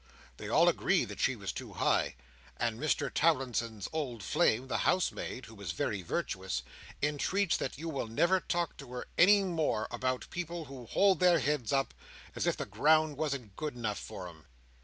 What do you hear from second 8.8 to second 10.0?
her any more